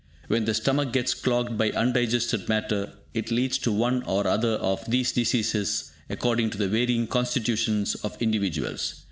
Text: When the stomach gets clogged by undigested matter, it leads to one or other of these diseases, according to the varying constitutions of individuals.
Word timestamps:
When 0.29 0.45
the 0.45 0.55
stomach 0.55 0.93
gets 0.93 1.13
clogged 1.13 1.59
by 1.59 1.69
undigested 1.69 2.49
matter, 2.49 2.91
it 3.13 3.29
leads 3.29 3.59
to 3.59 3.71
one 3.71 4.01
or 4.01 4.25
other 4.25 4.53
of 4.53 4.83
these 4.89 5.11
diseases, 5.11 5.91
according 6.09 6.49
to 6.49 6.57
the 6.57 6.67
varying 6.67 7.05
constitutions 7.05 7.93
of 7.93 8.19
individuals. 8.19 8.95